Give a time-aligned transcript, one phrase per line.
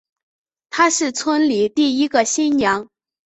[0.71, 2.89] 她是村里第一个新娘